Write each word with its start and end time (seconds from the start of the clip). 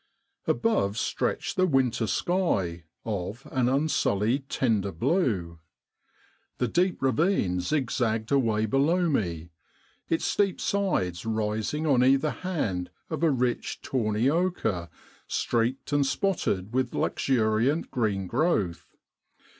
Above 0.47 0.97
stretched 0.97 1.55
the 1.55 1.67
winter 1.67 2.07
sky, 2.07 2.85
of 3.05 3.47
an 3.51 3.69
unsullied 3.69 4.49
tender 4.49 4.91
blue. 4.91 5.59
The 6.57 6.67
deep 6.67 6.99
ravine 7.03 7.59
zigzagged 7.61 8.31
away 8.31 8.65
below 8.65 9.07
me, 9.09 9.51
its 10.09 10.25
steep 10.25 10.59
sides 10.59 11.23
rising 11.23 11.85
on 11.85 12.03
either 12.03 12.31
hand 12.31 12.89
of 13.11 13.21
a 13.21 13.29
rich 13.29 13.79
tawny 13.83 14.27
ochre 14.27 14.89
streaked 15.27 15.93
and 15.93 16.03
spotted 16.03 16.73
with 16.73 16.95
luxuriant 16.95 17.91
green 17.91 18.25
growth. 18.25 18.97